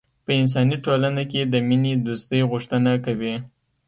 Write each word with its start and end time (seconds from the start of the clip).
په 0.25 0.31
انساني 0.41 0.77
ټولنه 0.85 1.23
کې 1.31 1.41
د 1.43 1.55
مینې 1.67 1.93
دوستۍ 2.05 2.41
غوښتنه 2.51 2.91
کوي. 3.05 3.33